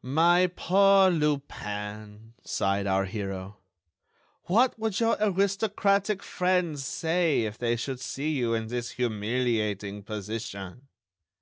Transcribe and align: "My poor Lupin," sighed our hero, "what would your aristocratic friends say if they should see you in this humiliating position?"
"My 0.00 0.46
poor 0.56 1.10
Lupin," 1.10 2.32
sighed 2.42 2.86
our 2.86 3.04
hero, 3.04 3.58
"what 4.44 4.78
would 4.78 4.98
your 4.98 5.18
aristocratic 5.20 6.22
friends 6.22 6.82
say 6.86 7.42
if 7.42 7.58
they 7.58 7.76
should 7.76 8.00
see 8.00 8.30
you 8.30 8.54
in 8.54 8.68
this 8.68 8.92
humiliating 8.92 10.02
position?" 10.02 10.88